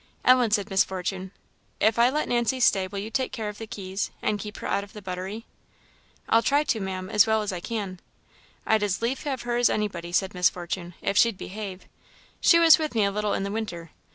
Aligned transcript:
"Ellen," 0.25 0.49
said 0.49 0.71
Miss 0.71 0.83
Fortune, 0.83 1.29
"if 1.79 1.99
I 1.99 2.09
let 2.09 2.27
Nancy 2.27 2.59
stay 2.59 2.87
will 2.87 2.97
you 2.97 3.11
take 3.11 3.31
care 3.31 3.49
of 3.49 3.59
the 3.59 3.67
keys, 3.67 4.09
and 4.19 4.39
keep 4.39 4.57
her 4.57 4.65
out 4.65 4.83
of 4.83 4.93
the 4.93 5.01
buttery?" 5.03 5.45
"I'll 6.27 6.41
try 6.41 6.63
to, 6.63 6.79
Ma'am, 6.79 7.07
as 7.07 7.27
well 7.27 7.43
as 7.43 7.53
I 7.53 7.59
can." 7.59 7.99
"I'd 8.65 8.81
as 8.81 9.03
lief 9.03 9.25
have 9.25 9.43
her 9.43 9.57
as 9.57 9.69
anybody," 9.69 10.11
said 10.11 10.33
Miss 10.33 10.49
Fortune, 10.49 10.95
"if 11.03 11.19
she'd 11.19 11.37
behave. 11.37 11.85
She 12.39 12.57
was 12.57 12.79
with 12.79 12.95
me 12.95 13.03
a 13.03 13.11
little 13.11 13.33
in 13.35 13.43
the 13.43 13.51
winter. 13.51 13.91